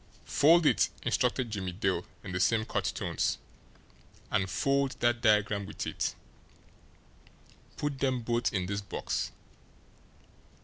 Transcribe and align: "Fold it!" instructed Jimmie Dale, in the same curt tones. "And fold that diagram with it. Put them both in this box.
"Fold 0.25 0.65
it!" 0.65 0.89
instructed 1.03 1.51
Jimmie 1.51 1.73
Dale, 1.73 2.05
in 2.23 2.31
the 2.31 2.39
same 2.39 2.65
curt 2.65 2.85
tones. 2.95 3.37
"And 4.31 4.49
fold 4.49 4.95
that 4.99 5.21
diagram 5.21 5.67
with 5.67 5.85
it. 5.85 6.15
Put 7.77 7.99
them 7.99 8.21
both 8.23 8.51
in 8.51 8.65
this 8.65 8.81
box. 8.81 9.31